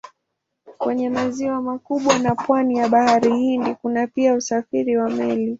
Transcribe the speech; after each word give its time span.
Kwenye 0.77 1.09
maziwa 1.09 1.61
makubwa 1.61 2.19
na 2.19 2.35
pwani 2.35 2.75
ya 2.77 2.89
Bahari 2.89 3.33
Hindi 3.37 3.75
kuna 3.75 4.07
pia 4.07 4.33
usafiri 4.33 4.97
wa 4.97 5.09
meli. 5.09 5.49